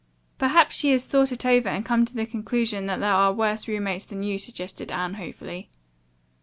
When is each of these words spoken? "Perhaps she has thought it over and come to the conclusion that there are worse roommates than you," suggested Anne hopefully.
"Perhaps 0.39 0.75
she 0.75 0.91
has 0.93 1.05
thought 1.05 1.31
it 1.31 1.45
over 1.45 1.69
and 1.69 1.85
come 1.85 2.05
to 2.05 2.15
the 2.15 2.25
conclusion 2.25 2.87
that 2.87 2.99
there 3.01 3.13
are 3.13 3.31
worse 3.31 3.67
roommates 3.67 4.03
than 4.05 4.23
you," 4.23 4.39
suggested 4.39 4.91
Anne 4.91 5.13
hopefully. 5.13 5.69